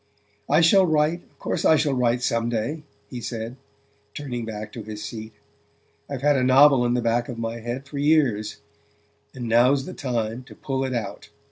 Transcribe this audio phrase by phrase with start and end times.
[0.49, 3.55] "I shall write of course I shall write some day," he said,
[4.15, 5.31] turning back to his seat.
[6.09, 8.57] "I've had a novel in the back of my head for years;
[9.35, 11.29] and now's the time to pull it out."